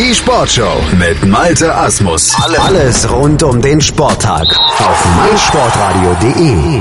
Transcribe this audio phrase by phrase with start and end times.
[0.00, 2.34] Die Sportshow mit Malte Asmus.
[2.58, 6.80] Alles rund um den Sporttag auf meinsportradio.de.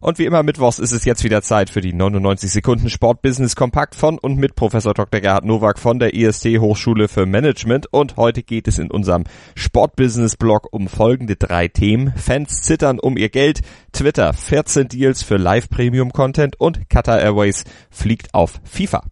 [0.00, 3.94] Und wie immer mittwochs ist es jetzt wieder Zeit für die 99 Sekunden Sportbusiness Kompakt
[3.94, 5.20] von und mit Professor Dr.
[5.20, 7.92] Gerhard Nowak von der IST Hochschule für Management.
[7.92, 12.14] Und heute geht es in unserem Sportbusiness Blog um folgende drei Themen.
[12.16, 13.60] Fans zittern um ihr Geld,
[13.92, 19.02] Twitter 14 Deals für Live Premium Content und Qatar Airways fliegt auf FIFA.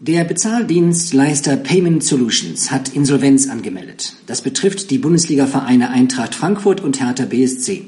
[0.00, 4.14] Der Bezahldienstleister Payment Solutions hat Insolvenz angemeldet.
[4.26, 7.86] Das betrifft die Bundesliga-Vereine Eintracht Frankfurt und Hertha BSC.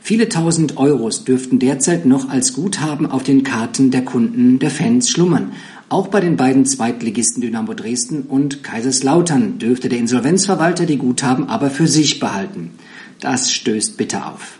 [0.00, 5.10] Viele tausend Euros dürften derzeit noch als Guthaben auf den Karten der Kunden der Fans
[5.10, 5.50] schlummern.
[5.88, 11.70] Auch bei den beiden Zweitligisten Dynamo Dresden und Kaiserslautern dürfte der Insolvenzverwalter die Guthaben aber
[11.70, 12.70] für sich behalten.
[13.18, 14.59] Das stößt bitter auf.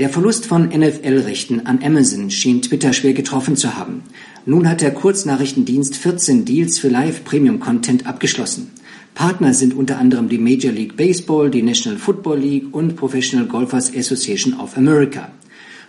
[0.00, 4.02] Der Verlust von NFL-Rechten an Amazon schien Twitter schwer getroffen zu haben.
[4.46, 8.70] Nun hat der Kurznachrichtendienst 14 Deals für Live-Premium-Content abgeschlossen.
[9.12, 13.94] Partner sind unter anderem die Major League Baseball, die National Football League und Professional Golfers
[13.94, 15.32] Association of America.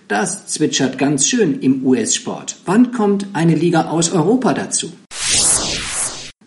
[0.09, 2.57] Das zwitschert ganz schön im US-Sport.
[2.65, 4.91] Wann kommt eine Liga aus Europa dazu?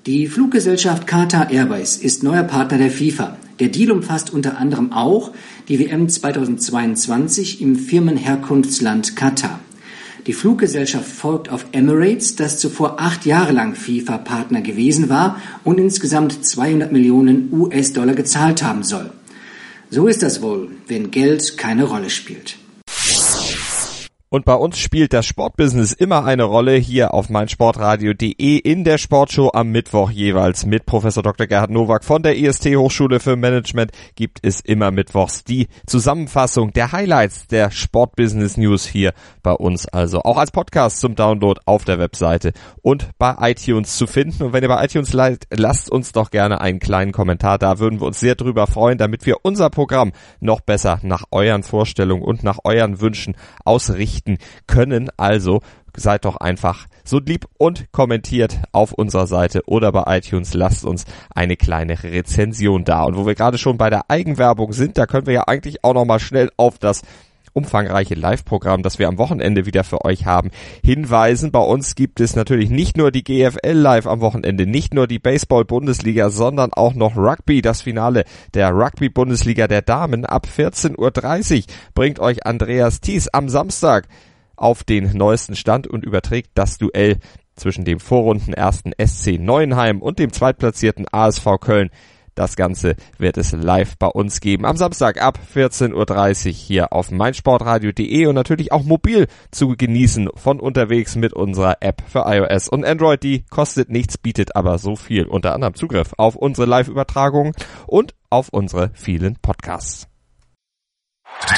[0.05, 3.39] Die Fluggesellschaft Qatar Airways ist neuer Partner der FIFA.
[3.61, 5.31] Der Deal umfasst unter anderem auch
[5.69, 9.61] die WM 2022 im Firmenherkunftsland Katar.
[10.27, 16.45] Die Fluggesellschaft folgt auf Emirates, das zuvor acht Jahre lang FIFA-Partner gewesen war und insgesamt
[16.45, 19.13] 200 Millionen US-Dollar gezahlt haben soll.
[19.91, 22.57] So ist das wohl, wenn Geld keine Rolle spielt.
[24.35, 29.53] Und bei uns spielt das Sportbusiness immer eine Rolle hier auf meinsportradio.de in der Sportshow
[29.55, 31.47] am Mittwoch jeweils mit Professor Dr.
[31.47, 36.91] Gerhard Nowak von der IST Hochschule für Management gibt es immer mittwochs die Zusammenfassung der
[36.91, 39.13] Highlights der Sportbusiness News hier
[39.45, 44.09] bei uns also auch als Podcast zum Download auf der Webseite und bei iTunes zu
[44.09, 44.43] finden.
[44.43, 48.01] Und wenn ihr bei iTunes leid, lasst uns doch gerne einen kleinen Kommentar da, würden
[48.01, 52.43] wir uns sehr drüber freuen, damit wir unser Programm noch besser nach euren Vorstellungen und
[52.43, 55.11] nach euren Wünschen ausrichten berichten können.
[55.17, 55.61] Also
[55.97, 60.55] seid doch einfach so lieb und kommentiert auf unserer Seite oder bei iTunes.
[60.55, 61.05] Lasst uns
[61.35, 63.05] eine kleine Rezension da.
[63.05, 65.95] Und wo wir gerade schon bei der Eigenwerbung sind, da können wir ja eigentlich auch
[65.95, 67.03] noch mal schnell auf das
[67.55, 70.51] umfangreiche Live-Programm, das wir am Wochenende wieder für euch haben,
[70.85, 71.53] hinweisen.
[71.53, 75.19] Bei uns gibt es natürlich nicht nur die GFL Live am Wochenende, nicht nur die
[75.19, 77.63] Baseball-Bundesliga, sondern auch noch Rugby.
[77.63, 81.65] Das Finale der Rugby-Bundesliga der Damen ab 14.30 Uhr
[81.95, 84.09] bringt euch Andreas Thies am Samstag
[84.57, 87.19] auf den neuesten Stand und überträgt das Duell
[87.57, 91.91] zwischen dem Vorrunden ersten SC Neuenheim und dem zweitplatzierten ASV Köln
[92.35, 94.65] das Ganze wird es live bei uns geben.
[94.67, 100.61] Am Samstag ab 14.30 Uhr hier auf meinsportradio.de und natürlich auch mobil zu genießen von
[100.61, 103.23] unterwegs mit unserer App für iOS und Android.
[103.23, 105.27] Die kostet nichts, bietet aber so viel.
[105.27, 107.53] Unter anderem Zugriff auf unsere Live-Übertragungen
[107.87, 110.09] und auf unsere vielen Podcasts.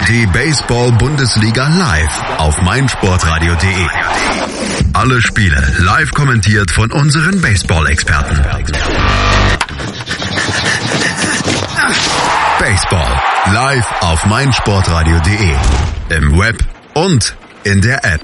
[0.08, 3.86] Die Baseball-Bundesliga live auf meinsportradio.de.
[4.94, 9.35] Alle Spiele live kommentiert von unseren Baseball-Experten.
[12.58, 13.20] Baseball
[13.52, 15.54] live auf meinsportradio.de.
[16.08, 16.56] Im Web
[16.94, 18.22] und in der App.